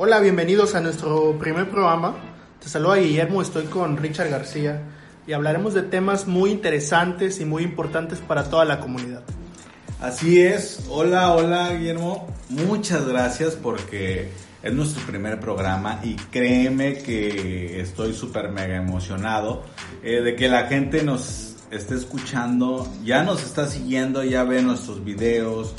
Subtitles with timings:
[0.00, 2.14] Hola, bienvenidos a nuestro primer programa.
[2.62, 4.80] Te saluda Guillermo, estoy con Richard García
[5.26, 9.24] y hablaremos de temas muy interesantes y muy importantes para toda la comunidad.
[10.00, 14.30] Así es, hola, hola Guillermo, muchas gracias porque
[14.62, 19.64] es nuestro primer programa y créeme que estoy súper mega emocionado
[20.04, 25.04] eh, de que la gente nos esté escuchando, ya nos está siguiendo, ya ve nuestros
[25.04, 25.74] videos,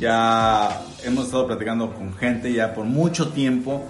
[0.00, 3.86] ya hemos estado platicando con gente ya por mucho tiempo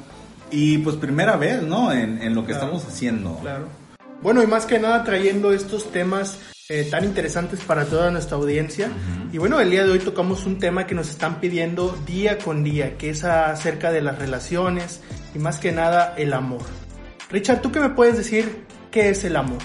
[0.51, 1.93] y pues primera vez, ¿no?
[1.93, 3.39] En, lo que estamos haciendo.
[3.41, 3.69] Claro.
[4.21, 6.39] Bueno, y más que nada trayendo estos temas
[6.69, 8.91] eh, tan interesantes para toda nuestra audiencia.
[9.33, 12.65] Y bueno, el día de hoy tocamos un tema que nos están pidiendo día con
[12.65, 15.01] día, que es acerca de las relaciones
[15.35, 16.63] y más que nada el amor.
[17.31, 19.59] Richard, ¿tú qué me puedes decir qué es el amor?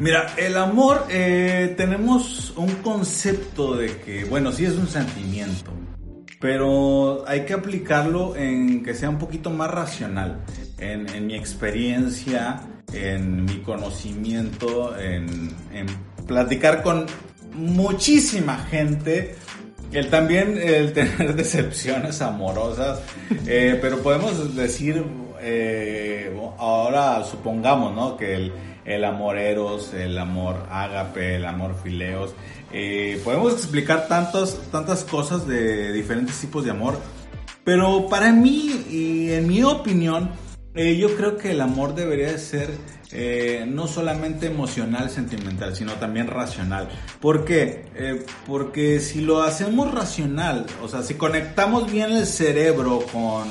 [0.00, 5.72] Mira, el amor, eh, tenemos un concepto de que, bueno, sí es un sentimiento,
[6.38, 10.44] pero hay que aplicarlo en que sea un poquito más racional.
[10.78, 12.60] En, mi experiencia,
[12.92, 15.50] en mi conocimiento, en,
[16.28, 17.06] platicar con
[17.54, 19.34] muchísima gente,
[19.90, 23.00] el también el tener decepciones amorosas,
[23.48, 25.04] eh, pero podemos decir,
[25.40, 28.16] eh, ahora supongamos, ¿no?
[28.16, 28.52] Que el,
[28.88, 32.34] el amor eros, el amor ágape, el amor fileos.
[32.72, 36.98] Eh, podemos explicar tantas, tantas cosas de diferentes tipos de amor,
[37.64, 40.30] pero para mí y en mi opinión,
[40.74, 42.70] eh, yo creo que el amor debería de ser
[43.12, 46.88] eh, no solamente emocional, sentimental, sino también racional.
[47.20, 47.84] ¿Por qué?
[48.46, 53.48] porque si lo hacemos racional, o sea, si conectamos bien el cerebro con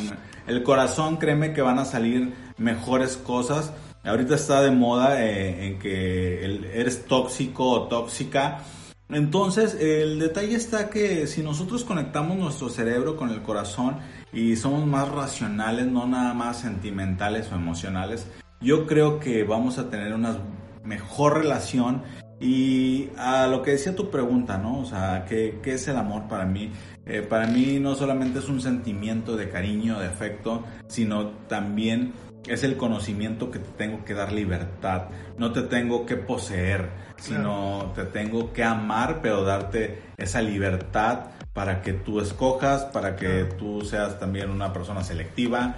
[0.47, 3.71] el corazón, créeme que van a salir mejores cosas
[4.07, 8.63] Ahorita está de moda eh, en que eres tóxico o tóxica.
[9.09, 13.97] Entonces, el detalle está que si nosotros conectamos nuestro cerebro con el corazón
[14.31, 18.27] y somos más racionales, no nada más sentimentales o emocionales,
[18.61, 20.37] yo creo que vamos a tener una
[20.83, 22.03] mejor relación.
[22.39, 24.79] Y a lo que decía tu pregunta, ¿no?
[24.79, 26.71] O sea, ¿qué, es el amor para mí?
[27.05, 32.13] Eh, para mí no solamente es un sentimiento de cariño, de afecto, sino también
[32.47, 35.03] es el conocimiento que te tengo que dar libertad.
[35.37, 41.81] No te tengo que poseer, sino te tengo que amar, pero darte esa libertad para
[41.81, 45.77] que tú escojas, para que tú seas también una persona selectiva,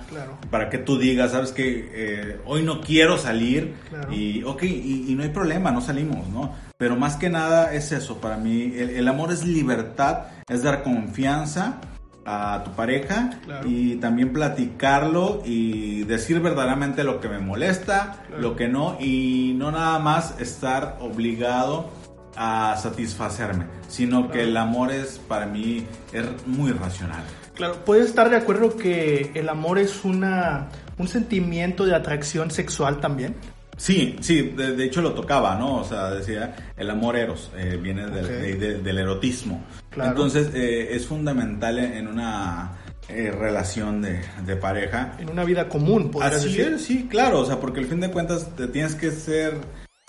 [0.52, 3.75] para que tú digas, sabes que eh, hoy no quiero salir
[4.12, 6.53] y ok, y, no hay problema, no salimos, ¿no?
[6.78, 11.79] Pero más que nada es eso, para mí el amor es libertad, es dar confianza
[12.31, 13.31] a tu pareja
[13.66, 19.72] y también platicarlo y decir verdaderamente lo que me molesta, lo que no y no
[19.72, 21.90] nada más estar obligado
[22.35, 27.23] a satisfacerme, sino que el amor es para mí es muy racional.
[27.56, 30.69] Claro, puedes estar de acuerdo que el amor es una
[31.00, 33.35] un sentimiento de atracción sexual también.
[33.79, 35.78] Sí, sí, de, hecho lo tocaba, ¿no?
[35.78, 39.63] O sea, decía, el amor eros eh, viene del, del, erotismo.
[39.95, 42.73] Entonces, eh, es fundamental en una
[43.07, 45.16] eh, relación de, de, pareja.
[45.17, 46.73] En una vida común, podrías Así decir.
[46.73, 49.53] Es, sí, claro, o sea, porque al fin de cuentas te tienes que ser...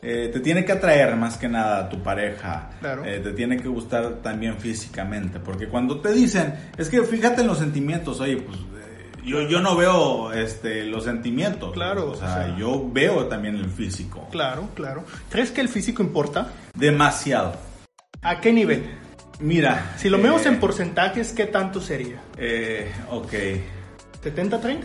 [0.01, 2.71] te tiene que atraer más que nada a tu pareja.
[2.81, 3.05] Claro.
[3.05, 5.39] te tiene que gustar también físicamente.
[5.39, 8.59] Porque cuando te dicen, es que fíjate en los sentimientos, oye, pues
[9.25, 11.73] yo, yo no veo este, los sentimientos.
[11.73, 12.11] Claro.
[12.11, 14.29] O sea, yo veo también el físico.
[14.31, 15.05] Claro, claro.
[15.31, 16.53] ¿Crees que el físico importa?
[16.75, 17.55] Demasiado.
[18.23, 18.91] ¿A qué nivel?
[19.41, 19.95] Mira.
[19.97, 22.21] Si lo vemos en eh, porcentajes, ¿qué tanto sería?
[22.37, 23.33] Eh, ok.
[24.23, 24.81] ¿70-30?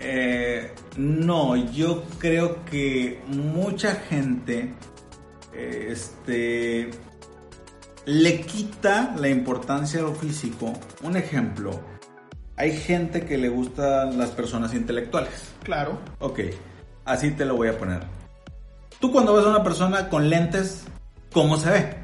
[0.00, 4.74] Eh, no, yo creo que mucha gente
[5.52, 6.90] este,
[8.06, 10.72] le quita la importancia a lo físico.
[11.02, 11.80] Un ejemplo,
[12.58, 15.52] hay gente que le gustan las personas intelectuales.
[15.62, 15.98] Claro.
[16.18, 16.40] Ok,
[17.04, 18.00] así te lo voy a poner.
[19.00, 20.84] Tú cuando ves a una persona con lentes,
[21.32, 21.94] ¿cómo se ve?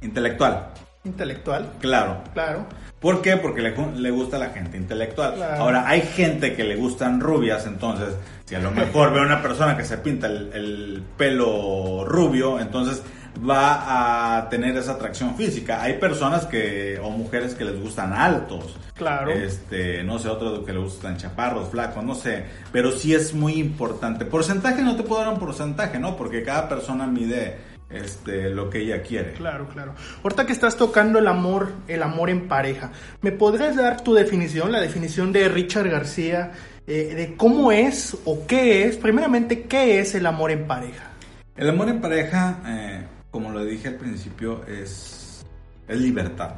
[0.00, 0.68] Intelectual.
[1.04, 1.74] Intelectual.
[1.78, 2.24] Claro.
[2.34, 2.66] Claro.
[2.98, 3.36] ¿Por qué?
[3.36, 5.40] Porque le, gusta a la gente intelectual.
[5.42, 9.42] Ahora, hay gente que le gustan rubias, entonces, si a lo mejor ve a una
[9.42, 13.02] persona que se pinta el pelo rubio, entonces
[13.38, 15.82] va a tener esa atracción física.
[15.82, 18.76] Hay personas que, o mujeres que les gustan altos.
[18.94, 19.30] Claro.
[19.30, 22.44] Este, no sé, otros que les gustan chaparros, flacos, no sé.
[22.70, 24.24] Pero sí es muy importante.
[24.24, 26.16] Porcentaje no te puedo dar un porcentaje, ¿no?
[26.16, 27.56] Porque cada persona mide
[27.92, 29.32] este, lo que ella quiere.
[29.32, 29.94] Claro, claro.
[30.22, 32.90] Ahorita que estás tocando el amor, el amor en pareja,
[33.20, 36.52] ¿me podrías dar tu definición, la definición de Richard García,
[36.86, 41.10] eh, de cómo es o qué es, primeramente, qué es el amor en pareja?
[41.54, 43.02] El amor en pareja, eh,
[43.32, 45.44] como lo dije al principio, es,
[45.88, 46.56] es libertad.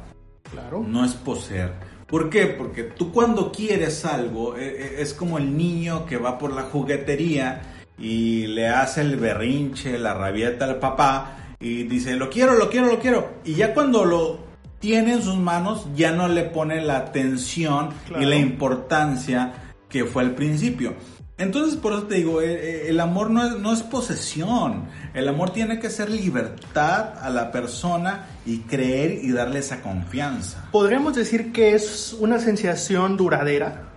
[0.50, 0.84] Claro.
[0.86, 1.72] No es poseer.
[2.06, 2.46] ¿Por qué?
[2.48, 6.64] Porque tú cuando quieres algo, eh, eh, es como el niño que va por la
[6.64, 7.62] juguetería
[7.96, 12.88] y le hace el berrinche, la rabieta al papá y dice, lo quiero, lo quiero,
[12.88, 13.36] lo quiero.
[13.44, 14.40] Y ya cuando lo
[14.80, 17.90] tiene en sus manos, ya no le pone la atención
[18.20, 20.94] y la importancia que fue al principio.
[21.36, 24.84] Entonces, por eso te digo, eh, eh, el amor no es, no es, posesión.
[25.14, 30.68] El amor tiene que ser libertad a la persona y creer y darle esa confianza.
[30.70, 33.90] ¿Podríamos decir que es una sensación duradera,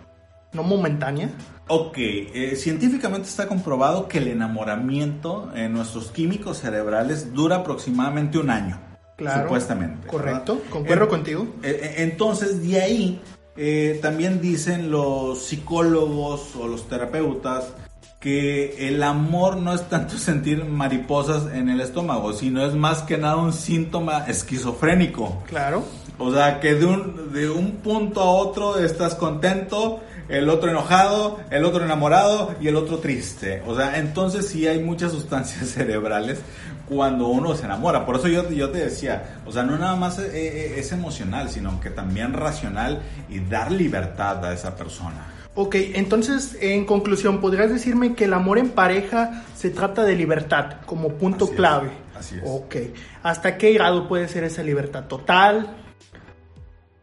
[0.51, 1.29] no momentánea?
[1.67, 8.49] Ok, eh, científicamente está comprobado que el enamoramiento en nuestros químicos cerebrales dura aproximadamente un
[8.49, 8.81] año.
[9.15, 10.07] Claro, supuestamente.
[10.07, 11.47] Correcto, concuerdo contigo.
[11.63, 13.21] entonces, de ahí
[13.57, 17.73] eh, también dicen los psicólogos o los terapeutas
[18.19, 23.17] que el amor no es tanto sentir mariposas en el estómago, sino es más que
[23.17, 25.43] nada un síntoma esquizofrénico.
[25.47, 25.83] Claro.
[26.19, 31.39] O sea, que de un, de un punto a otro estás contento, el otro enojado,
[31.51, 33.61] el otro enamorado y el otro triste.
[33.67, 36.39] O sea, entonces sí hay muchas sustancias cerebrales
[36.87, 38.05] cuando uno se enamora.
[38.05, 40.91] Por eso yo, yo te decía, o sea, no nada más es, eh, eh, es
[40.91, 45.33] emocional, sino que también racional y dar libertad a esa persona.
[45.55, 50.75] Ok, entonces en conclusión, ¿podrías decirme que el amor en pareja se trata de libertad
[50.85, 51.89] como punto clave?
[52.17, 52.43] así es.
[52.45, 52.75] Ok,
[53.23, 55.05] ¿hasta qué grado puede ser esa libertad?
[55.05, 55.75] ¿Total?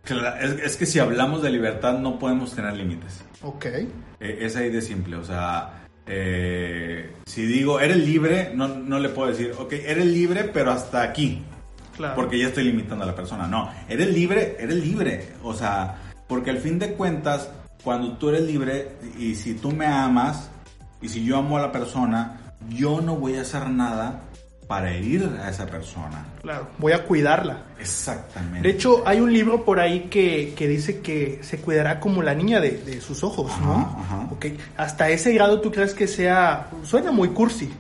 [0.07, 3.25] Es, es que si hablamos de libertad no podemos tener límites.
[3.43, 3.67] Ok.
[3.67, 3.89] Eh,
[4.21, 9.31] es ahí de simple, o sea, eh, si digo, eres libre, no, no le puedo
[9.31, 11.43] decir, ok, eres libre, pero hasta aquí.
[11.97, 12.17] Claro.
[12.17, 13.47] Porque ya estoy limitando a la persona.
[13.47, 15.29] No, eres libre, eres libre.
[15.43, 15.97] O sea,
[16.27, 17.51] porque al fin de cuentas,
[17.83, 20.51] cuando tú eres libre y si tú me amas
[21.01, 24.23] y si yo amo a la persona, yo no voy a hacer nada
[24.67, 26.25] para herir a esa persona.
[26.43, 27.63] Claro, voy a cuidarla.
[27.79, 28.67] Exactamente.
[28.67, 32.35] De hecho, hay un libro por ahí que, que dice que se cuidará como la
[32.35, 33.75] niña de, de sus ojos, ¿no?
[33.75, 34.29] Ajá.
[34.33, 34.59] Okay.
[34.77, 37.71] Hasta ese grado tú crees que sea, suena muy cursi,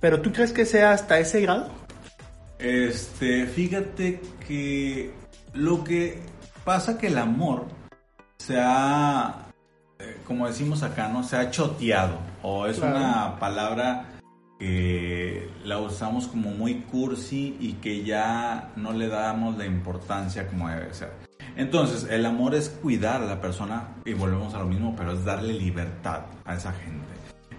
[0.00, 1.70] pero tú crees que sea hasta ese grado?
[2.58, 5.12] Este, fíjate que
[5.52, 6.22] lo que
[6.64, 7.66] pasa que el amor
[8.38, 9.46] se ha,
[9.98, 11.22] eh, como decimos acá, ¿no?
[11.22, 12.96] Se ha choteado, o es claro.
[12.96, 14.04] una palabra
[14.60, 20.68] que la usamos como muy cursi y que ya no le damos la importancia como
[20.68, 21.12] debe ser.
[21.56, 25.24] Entonces, el amor es cuidar a la persona y volvemos a lo mismo, pero es
[25.24, 27.06] darle libertad a esa gente.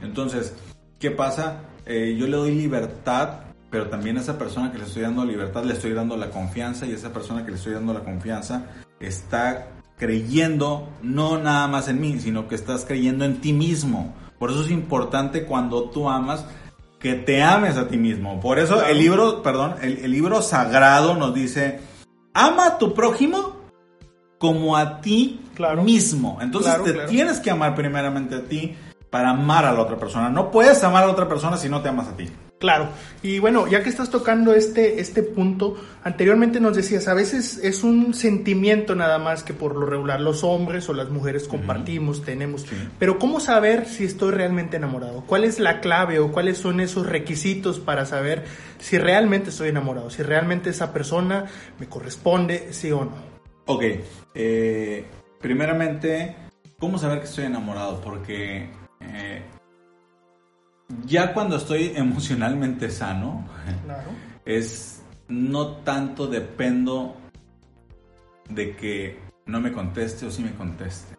[0.04, 0.56] Entonces,
[1.00, 1.64] ¿qué pasa?
[1.88, 5.64] Eh, yo le doy libertad, pero también a esa persona que le estoy dando libertad
[5.64, 8.68] le estoy dando la confianza y esa persona que le estoy dando la confianza
[9.00, 14.14] está creyendo no nada más en mí, sino que estás creyendo en ti mismo.
[14.38, 16.46] Por eso es importante cuando tú amas
[17.02, 18.40] que te ames a ti mismo.
[18.40, 18.90] Por eso claro.
[18.90, 21.80] el libro, perdón, el, el, libro sagrado nos dice,
[22.34, 23.58] ama a tu prójimo
[24.38, 25.84] como a ti claro.
[25.84, 26.38] mismo.
[26.42, 28.76] Entonces claro, te tienes que amar primeramente a ti
[29.10, 30.30] para amar a la otra persona.
[30.30, 32.30] No puedes amar a la otra persona si no te amas a ti.
[32.62, 32.90] Claro,
[33.24, 37.84] y bueno, ya que estás tocando este, este punto, anteriormente nos decías, a veces es
[37.84, 42.22] un sentimiento nada más que por lo regular los hombres o las mujeres compartimos, uh
[42.22, 42.26] -huh.
[42.26, 42.76] tenemos, sí.
[43.00, 45.24] pero ¿cómo saber si estoy realmente enamorado?
[45.26, 48.44] ¿Cuál es la clave o cuáles son esos requisitos para saber
[48.78, 51.46] si realmente estoy enamorado, si realmente esa persona
[51.80, 53.14] me corresponde, sí o no?
[53.66, 53.84] Ok,
[54.36, 55.06] eh,
[55.40, 56.36] primeramente,
[56.78, 58.00] ¿cómo saber que estoy enamorado?
[58.02, 58.70] Porque...
[59.00, 59.42] Eh,
[61.06, 63.48] ya cuando estoy emocionalmente sano,
[63.84, 64.10] claro.
[64.46, 67.16] es no tanto dependo
[68.50, 71.16] de que no me conteste o si sí me conteste.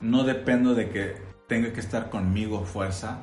[0.00, 1.16] No dependo de que
[1.48, 3.20] tenga que estar conmigo fuerza,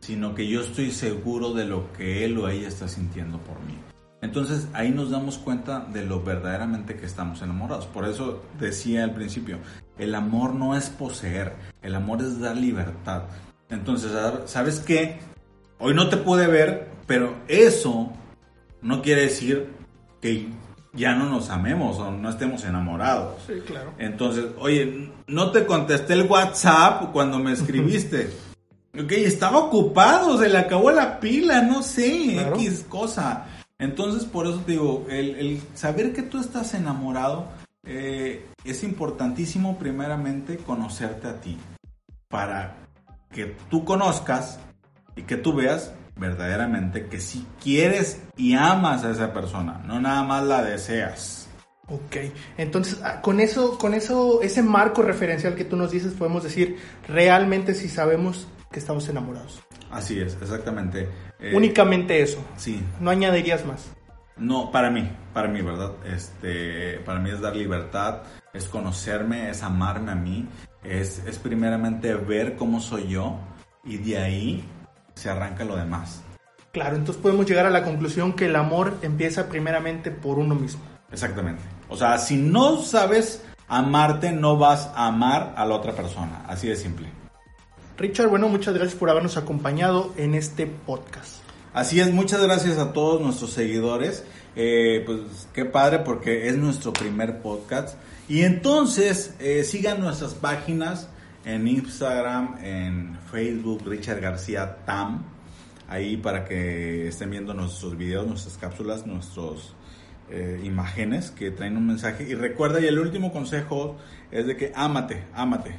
[0.00, 3.78] sino que yo estoy seguro de lo que él o ella está sintiendo por mí.
[4.20, 7.86] Entonces ahí nos damos cuenta de lo verdaderamente que estamos enamorados.
[7.86, 9.58] Por eso decía al principio,
[9.98, 13.24] el amor no es poseer, el amor es dar libertad.
[13.68, 14.12] Entonces,
[14.46, 15.18] ¿sabes qué?
[15.78, 18.12] Hoy no te pude ver, pero eso
[18.82, 19.68] no quiere decir
[20.20, 20.48] que
[20.92, 23.42] ya no nos amemos o no estemos enamorados.
[23.46, 23.92] Sí, claro.
[23.98, 28.30] Entonces, oye, no te contesté el WhatsApp cuando me escribiste.
[28.98, 32.56] ok, estaba ocupado, se le acabó la pila, no sé, claro.
[32.56, 33.46] X cosa.
[33.78, 37.48] Entonces, por eso te digo, el, el saber que tú estás enamorado
[37.84, 41.58] eh, es importantísimo primeramente conocerte a ti.
[42.28, 42.76] Para
[43.34, 44.60] que tú conozcas
[45.16, 50.22] y que tú veas verdaderamente que si quieres y amas a esa persona, no nada
[50.22, 51.48] más la deseas.
[51.88, 52.16] Ok,
[52.56, 56.78] entonces ah, con eso, con eso, ese marco referencial que tú nos dices, podemos decir
[57.06, 59.60] realmente si sabemos que estamos enamorados.
[59.90, 61.08] Así es, exactamente.
[61.38, 62.42] Eh, Únicamente eso.
[62.56, 62.82] Sí.
[63.00, 63.92] No añadirías más.
[64.36, 65.92] No, para mí, para mí, ¿verdad?
[66.06, 68.22] Este, para mí es dar libertad,
[68.54, 70.48] es conocerme, es amarme a mí,
[70.82, 73.38] es, es primeramente ver cómo soy yo
[73.84, 74.64] y de ahí
[75.14, 76.22] se arranca lo demás.
[76.72, 80.82] Claro, entonces podemos llegar a la conclusión que el amor empieza primeramente por uno mismo.
[81.12, 81.62] Exactamente.
[81.88, 86.44] O sea, si no sabes amarte, no vas a amar a la otra persona.
[86.48, 87.08] Así de simple.
[87.96, 91.43] Richard, bueno, muchas gracias por habernos acompañado en este podcast.
[91.74, 94.24] Así es, muchas gracias a todos nuestros seguidores.
[94.54, 97.98] Eh, pues qué padre porque es nuestro primer podcast.
[98.28, 101.08] Y entonces eh, sigan nuestras páginas
[101.44, 105.24] en Instagram, en Facebook, Richard García Tam.
[105.88, 109.74] Ahí para que estén viendo nuestros videos, nuestras cápsulas, nuestros
[110.30, 112.22] eh, imágenes que traen un mensaje.
[112.22, 113.96] Y recuerda, y el último consejo
[114.30, 115.74] es de que ámate, ámate.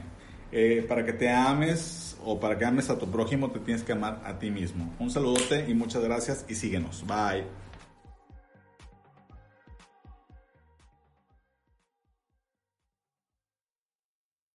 [0.87, 4.21] Para que te ames, o para que ames a tu prójimo te tienes que amar
[4.25, 4.93] a ti mismo.
[4.99, 7.05] Un saludote y muchas gracias y síguenos.
[7.05, 7.64] Bye.